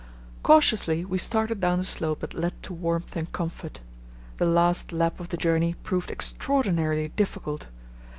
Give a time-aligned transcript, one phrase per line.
[0.41, 3.81] Cautiously we started down the slope that led to warmth and comfort.
[4.37, 7.67] The last lap of the journey proved extraordinarily difficult.